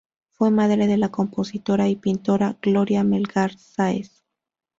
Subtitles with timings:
[0.31, 4.23] Fue madre de la compositora y pintora Gloria Melgar Sáez.